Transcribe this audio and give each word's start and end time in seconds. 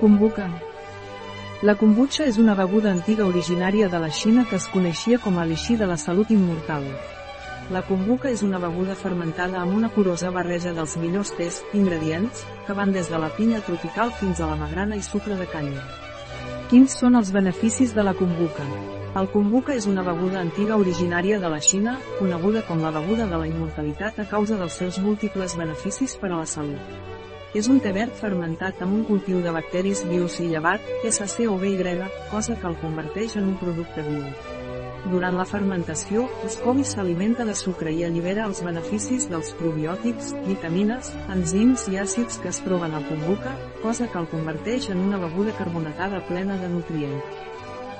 Kombucha. 0.00 0.46
La 1.60 1.74
kombucha 1.76 2.24
és 2.24 2.38
una 2.40 2.54
beguda 2.56 2.88
antiga 2.88 3.26
originària 3.28 3.90
de 3.92 3.98
la 4.00 4.08
Xina 4.08 4.46
que 4.48 4.56
es 4.56 4.68
coneixia 4.72 5.18
com 5.20 5.36
a 5.36 5.42
elixir 5.44 5.76
de 5.76 5.88
la 5.90 5.98
salut 6.00 6.30
immortal. 6.32 6.86
La 7.70 7.82
kombucha 7.84 8.30
és 8.32 8.40
una 8.46 8.58
beguda 8.62 8.96
fermentada 8.96 9.60
amb 9.60 9.76
una 9.76 9.90
curosa 9.92 10.30
barreja 10.32 10.72
dels 10.72 10.96
millors 11.02 11.34
tés, 11.36 11.60
ingredients, 11.76 12.46
que 12.64 12.78
van 12.80 12.96
des 12.96 13.12
de 13.12 13.20
la 13.20 13.28
pinya 13.36 13.60
tropical 13.68 14.14
fins 14.22 14.40
a 14.40 14.48
la 14.48 14.56
magrana 14.62 14.96
i 14.96 15.04
sucre 15.04 15.36
de 15.36 15.50
canya. 15.52 15.84
Quins 16.72 16.96
són 16.96 17.20
els 17.20 17.34
beneficis 17.36 17.92
de 17.92 18.08
la 18.08 18.16
kombucha? 18.16 18.64
El 19.20 19.28
kombucha 19.28 19.76
és 19.76 19.84
una 19.90 20.06
beguda 20.06 20.40
antiga 20.40 20.80
originària 20.80 21.44
de 21.44 21.52
la 21.52 21.60
Xina, 21.60 21.98
coneguda 22.18 22.64
com 22.64 22.80
la 22.80 22.96
beguda 22.96 23.28
de 23.28 23.36
la 23.36 23.52
immortalitat 23.52 24.24
a 24.24 24.30
causa 24.32 24.56
dels 24.56 24.80
seus 24.80 25.02
múltiples 25.04 25.60
beneficis 25.60 26.16
per 26.16 26.32
a 26.32 26.38
la 26.40 26.48
salut. 26.48 27.19
És 27.50 27.66
un 27.66 27.80
té 27.82 27.90
verd 27.90 28.14
fermentat 28.14 28.78
amb 28.84 28.94
un 28.94 29.02
cultiu 29.08 29.40
de 29.42 29.50
bacteris 29.50 30.04
vius 30.06 30.36
i 30.38 30.46
llevat, 30.52 30.84
SCOVY, 31.02 31.72
cosa 32.30 32.54
que 32.54 32.68
el 32.68 32.76
converteix 32.78 33.34
en 33.40 33.48
un 33.50 33.56
producte 33.58 34.04
viu. 34.06 34.22
Durant 35.10 35.34
la 35.34 35.46
fermentació, 35.48 36.28
SCOVY 36.46 36.84
s'alimenta 36.86 37.46
de 37.48 37.56
sucre 37.58 37.90
i 37.90 38.04
allibera 38.06 38.44
els 38.46 38.60
beneficis 38.62 39.26
dels 39.32 39.50
probiòtics, 39.58 40.34
vitamines, 40.46 41.10
enzims 41.34 41.88
i 41.90 41.98
àcids 41.98 42.38
que 42.38 42.52
es 42.52 42.60
troben 42.62 42.94
al 42.94 43.08
kombucha, 43.08 43.56
cosa 43.82 44.06
que 44.12 44.20
el 44.20 44.28
converteix 44.30 44.86
en 44.94 45.00
una 45.08 45.18
beguda 45.18 45.56
carbonatada 45.58 46.20
plena 46.28 46.58
de 46.60 46.68
nutrients. 46.70 47.40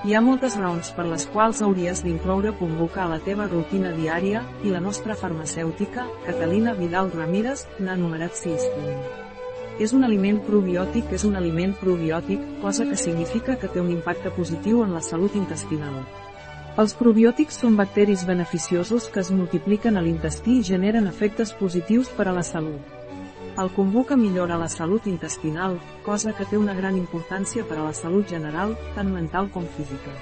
Hi 0.07 0.15
ha 0.15 0.23
moltes 0.25 0.55
raons 0.61 0.93
per 0.97 1.09
les 1.09 1.27
quals 1.33 1.59
hauries 1.65 2.05
d'incloure 2.05 2.55
kombucha 2.61 3.03
a 3.03 3.09
la 3.17 3.19
teva 3.25 3.49
rutina 3.51 3.91
diària, 3.99 4.45
i 4.63 4.71
la 4.71 4.85
nostra 4.85 5.19
farmacèutica, 5.19 6.07
Catalina 6.29 6.77
Vidal 6.79 7.11
Ramírez, 7.17 7.67
n'ha 7.81 7.99
numerat 7.99 8.39
6. 8.39 8.71
És 9.81 9.95
un 9.97 10.05
aliment 10.05 10.43
probiòtic 10.45 11.13
és 11.17 11.23
un 11.25 11.39
aliment 11.39 11.71
probiòtic, 11.81 12.43
cosa 12.61 12.85
que 12.85 12.99
significa 13.01 13.55
que 13.57 13.69
té 13.73 13.81
un 13.81 13.89
impacte 13.89 14.29
positiu 14.37 14.83
en 14.85 14.93
la 14.93 15.01
salut 15.01 15.37
intestinal. 15.41 16.03
Els 16.81 16.93
probiòtics 16.99 17.57
són 17.63 17.79
bacteris 17.79 18.27
beneficiosos 18.29 19.09
que 19.15 19.23
es 19.25 19.31
multipliquen 19.33 19.97
a 19.97 20.03
l'intestí 20.05 20.59
i 20.61 20.67
generen 20.69 21.09
efectes 21.09 21.55
positius 21.59 22.13
per 22.19 22.29
a 22.29 22.35
la 22.37 22.45
salut. 22.45 22.99
El 23.61 23.73
kombucha 23.77 24.17
millora 24.21 24.61
la 24.61 24.69
salut 24.69 25.09
intestinal, 25.11 25.81
cosa 26.05 26.37
que 26.37 26.47
té 26.53 26.61
una 26.61 26.77
gran 26.77 27.01
importància 27.01 27.65
per 27.65 27.81
a 27.81 27.89
la 27.89 27.97
salut 27.97 28.29
general, 28.29 28.77
tant 28.95 29.11
mental 29.17 29.51
com 29.57 29.67
física. 29.79 30.15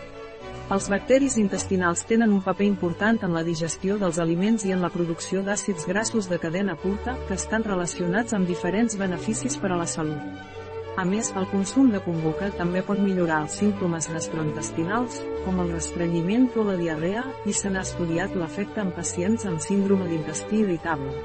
Els 0.69 0.91
bacteris 0.93 1.39
intestinals 1.41 2.03
tenen 2.05 2.33
un 2.37 2.43
paper 2.45 2.67
important 2.69 3.23
en 3.25 3.33
la 3.33 3.41
digestió 3.47 3.95
dels 3.97 4.19
aliments 4.21 4.67
i 4.69 4.75
en 4.75 4.83
la 4.85 4.91
producció 4.93 5.41
d'àcids 5.47 5.87
grassos 5.89 6.29
de 6.29 6.37
cadena 6.43 6.75
curta, 6.83 7.15
que 7.25 7.39
estan 7.41 7.65
relacionats 7.65 8.37
amb 8.37 8.45
diferents 8.45 8.99
beneficis 9.01 9.57
per 9.57 9.71
a 9.73 9.79
la 9.81 9.87
salut. 9.89 10.21
A 11.01 11.07
més, 11.09 11.33
el 11.41 11.49
consum 11.49 11.89
de 11.95 12.03
kombucha 12.05 12.51
també 12.61 12.85
pot 12.85 13.01
millorar 13.01 13.41
els 13.47 13.57
símptomes 13.63 14.11
gastrointestinals, 14.13 15.23
com 15.47 15.65
el 15.65 15.73
restrenyiment 15.73 16.51
o 16.61 16.69
la 16.69 16.77
diarrea, 16.77 17.25
i 17.49 17.57
se 17.57 17.73
n'ha 17.73 17.89
estudiat 17.89 18.37
l'efecte 18.37 18.85
en 18.85 18.93
pacients 18.93 19.49
amb 19.49 19.65
síndrome 19.65 20.11
d'intestí 20.13 20.67
irritable. 20.67 21.17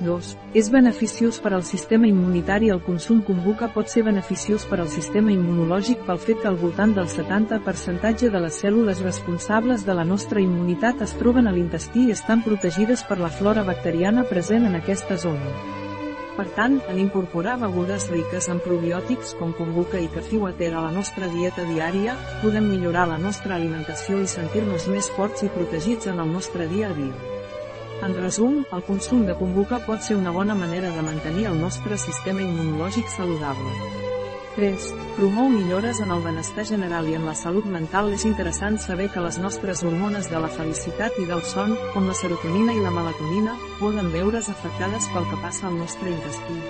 2. 0.00 0.36
És 0.54 0.70
beneficiós 0.70 1.40
per 1.42 1.52
al 1.54 1.64
sistema 1.64 2.06
immunitari 2.06 2.70
El 2.70 2.82
consum 2.84 3.22
kombucha 3.22 3.68
pot 3.74 3.90
ser 3.90 4.04
beneficiós 4.06 4.66
per 4.66 4.80
al 4.80 4.90
sistema 4.92 5.32
immunològic 5.32 6.04
pel 6.06 6.20
fet 6.22 6.42
que 6.42 6.48
al 6.50 6.60
voltant 6.60 6.94
del 6.94 7.08
70% 7.10 8.30
de 8.30 8.40
les 8.40 8.60
cèl·lules 8.62 9.02
responsables 9.02 9.84
de 9.86 9.94
la 9.94 10.04
nostra 10.04 10.40
immunitat 10.40 11.02
es 11.02 11.16
troben 11.18 11.46
a 11.46 11.52
l'intestí 11.52 12.06
i 12.06 12.14
estan 12.14 12.42
protegides 12.42 13.02
per 13.08 13.18
la 13.18 13.30
flora 13.30 13.64
bacteriana 13.64 14.24
present 14.24 14.66
en 14.66 14.74
aquesta 14.78 15.16
zona. 15.16 15.52
Per 16.38 16.46
tant, 16.54 16.76
en 16.86 16.98
incorporar 17.02 17.56
begudes 17.58 18.04
riques 18.12 18.46
en 18.52 18.60
probiòtics 18.62 19.32
com 19.40 19.50
kombucha 19.58 19.98
i 19.98 20.06
cafè 20.06 20.38
a 20.68 20.84
la 20.84 20.92
nostra 20.92 21.26
dieta 21.26 21.64
diària, 21.66 22.14
podem 22.42 22.68
millorar 22.70 23.08
la 23.08 23.18
nostra 23.18 23.56
alimentació 23.56 24.20
i 24.22 24.30
sentir-nos 24.30 24.86
més 24.86 25.10
forts 25.16 25.42
i 25.42 25.48
protegits 25.48 26.06
en 26.06 26.20
el 26.20 26.30
nostre 26.32 26.68
dia 26.68 26.90
a 26.90 26.94
dia. 26.94 27.37
En 27.98 28.14
resum, 28.14 28.60
el 28.70 28.82
consum 28.86 29.24
de 29.26 29.34
kombucha 29.34 29.80
pot 29.82 30.04
ser 30.06 30.14
una 30.16 30.30
bona 30.30 30.54
manera 30.54 30.90
de 30.94 31.02
mantenir 31.02 31.48
el 31.50 31.56
nostre 31.58 31.96
sistema 31.98 32.44
immunològic 32.44 33.08
saludable. 33.10 33.72
3. 34.54 34.84
Promou 35.16 35.48
millores 35.50 35.98
en 36.04 36.12
el 36.14 36.22
benestar 36.22 36.64
general 36.66 37.08
i 37.10 37.16
en 37.18 37.26
la 37.26 37.34
salut 37.34 37.66
mental 37.66 38.12
és 38.14 38.24
interessant 38.26 38.78
saber 38.78 39.08
que 39.14 39.22
les 39.24 39.38
nostres 39.42 39.82
hormones 39.82 40.30
de 40.30 40.38
la 40.38 40.50
felicitat 40.50 41.18
i 41.18 41.26
del 41.26 41.42
son, 41.42 41.74
com 41.94 42.06
la 42.06 42.14
serotonina 42.14 42.74
i 42.74 42.84
la 42.84 42.94
melatonina, 42.94 43.56
poden 43.82 44.12
veure's 44.14 44.50
afectades 44.54 45.10
pel 45.14 45.26
que 45.32 45.42
passa 45.42 45.66
al 45.66 45.78
nostre 45.82 46.14
intestí. 46.14 46.60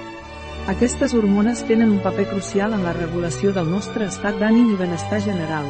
Aquestes 0.69 1.13
hormones 1.17 1.65
tenen 1.69 1.93
un 1.93 2.03
paper 2.05 2.29
crucial 2.33 2.73
en 2.77 2.89
la 2.89 2.97
regulació 2.97 3.53
del 3.53 3.69
nostre 3.73 4.09
estat 4.09 4.41
d'ànim 4.41 4.73
i 4.73 4.81
benestar 4.81 5.21
general. 5.25 5.69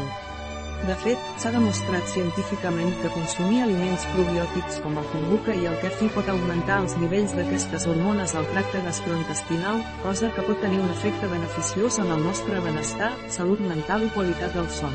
De 0.87 0.95
fet, 1.03 1.23
s'ha 1.43 1.51
demostrat 1.53 2.07
científicament 2.13 2.93
que 3.03 3.11
consumir 3.11 3.65
aliments 3.65 4.05
probiòtics 4.13 4.79
com 4.85 4.99
el 5.01 5.09
kombucha 5.13 5.57
i 5.59 5.67
el 5.71 5.79
cafè 5.83 6.11
pot 6.15 6.31
augmentar 6.31 6.79
els 6.85 6.95
nivells 7.03 7.35
d'aquestes 7.37 7.89
hormones 7.91 8.37
al 8.39 8.47
tracte 8.53 8.85
gastrointestinal, 8.87 9.83
cosa 10.05 10.31
que 10.37 10.47
pot 10.47 10.63
tenir 10.63 10.79
un 10.85 10.93
efecte 10.95 11.33
beneficiós 11.35 11.99
en 12.05 12.15
el 12.15 12.23
nostre 12.29 12.63
benestar, 12.63 13.11
salut 13.41 13.61
mental 13.67 14.07
i 14.07 14.13
qualitat 14.15 14.55
del 14.55 14.71
son. 14.79 14.95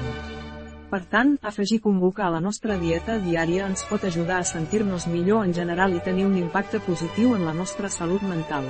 Per 0.94 1.02
tant, 1.12 1.36
afegir 1.42 1.82
kombucha 1.84 2.28
a 2.28 2.34
la 2.36 2.42
nostra 2.48 2.80
dieta 2.80 3.20
diària 3.22 3.68
ens 3.68 3.84
pot 3.90 4.04
ajudar 4.08 4.40
a 4.40 4.50
sentir-nos 4.56 5.10
millor 5.12 5.44
en 5.44 5.56
general 5.60 5.98
i 5.98 6.04
tenir 6.06 6.28
un 6.30 6.38
impacte 6.38 6.80
positiu 6.88 7.36
en 7.36 7.48
la 7.50 7.54
nostra 7.58 7.90
salut 7.90 8.22
mental. 8.22 8.70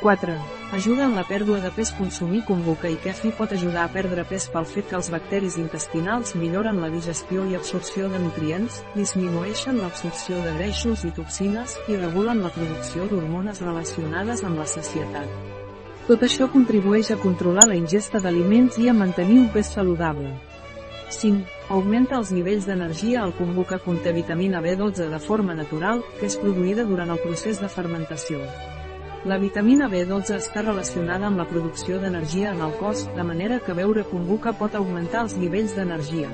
4. 0.00 0.32
Ajuda 0.72 1.04
en 1.04 1.14
la 1.14 1.24
pèrdua 1.28 1.58
de 1.60 1.70
pes 1.76 1.90
Consumir 1.92 2.40
kombucha 2.48 2.88
i 2.88 2.96
kefi 3.02 3.32
pot 3.36 3.52
ajudar 3.52 3.82
a 3.84 3.92
perdre 3.92 4.24
pes 4.24 4.46
pel 4.48 4.64
fet 4.64 4.88
que 4.88 4.96
els 4.96 5.10
bacteris 5.12 5.58
intestinals 5.60 6.32
milloren 6.40 6.80
la 6.80 6.88
digestió 6.88 7.44
i 7.50 7.56
absorció 7.58 8.08
de 8.08 8.20
nutrients, 8.22 8.80
disminueixen 8.94 9.80
l'absorció 9.82 10.40
de 10.46 10.54
greixos 10.56 11.04
i 11.04 11.12
toxines, 11.12 11.76
i 11.88 11.98
regulen 12.00 12.40
la 12.40 12.52
producció 12.54 13.10
d'hormones 13.10 13.60
relacionades 13.60 14.44
amb 14.44 14.62
la 14.62 14.68
sacietat. 14.72 15.28
Tot 16.08 16.24
això 16.24 16.48
contribueix 16.50 17.12
a 17.12 17.20
controlar 17.20 17.68
la 17.68 17.76
ingesta 17.76 18.22
d'aliments 18.24 18.80
i 18.80 18.88
a 18.88 18.96
mantenir 18.96 19.38
un 19.44 19.48
pes 19.52 19.74
saludable. 19.76 20.32
5. 21.10 21.44
Augmenta 21.76 22.16
els 22.16 22.30
nivells 22.32 22.66
d'energia 22.66 23.20
al 23.24 23.34
kombucha 23.36 23.82
conté 23.84 24.14
vitamina 24.16 24.62
B12 24.64 25.10
de 25.10 25.20
forma 25.20 25.54
natural, 25.54 26.04
que 26.18 26.30
és 26.30 26.38
produïda 26.40 26.86
durant 26.86 27.10
el 27.10 27.20
procés 27.20 27.60
de 27.60 27.68
fermentació. 27.68 28.40
La 29.28 29.36
vitamina 29.36 29.84
B12 29.92 30.32
està 30.32 30.62
relacionada 30.64 31.26
amb 31.28 31.36
la 31.36 31.44
producció 31.44 31.98
d'energia 32.00 32.54
en 32.54 32.62
el 32.64 32.70
cos, 32.78 33.02
de 33.12 33.24
manera 33.28 33.58
que 33.60 33.74
beure 33.76 34.00
kombucha 34.08 34.54
pot 34.56 34.78
augmentar 34.78 35.26
els 35.26 35.34
nivells 35.36 35.74
d'energia. 35.76 36.30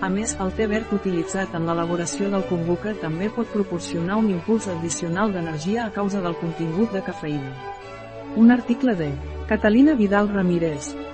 A 0.00 0.08
més, 0.08 0.32
el 0.40 0.54
té 0.56 0.64
verd 0.70 0.94
utilitzat 0.96 1.52
en 1.58 1.68
l'elaboració 1.68 2.30
del 2.32 2.46
kombucha 2.48 2.94
també 3.02 3.28
pot 3.28 3.52
proporcionar 3.52 4.16
un 4.22 4.30
impuls 4.32 4.70
addicional 4.72 5.34
d'energia 5.36 5.84
a 5.84 5.92
causa 5.92 6.22
del 6.24 6.38
contingut 6.40 6.96
de 6.96 7.04
cafeïna. 7.04 7.52
Un 8.40 8.56
article 8.56 8.96
de 8.96 9.10
Catalina 9.52 9.92
Vidal 9.98 10.32
Ramírez, 10.32 10.94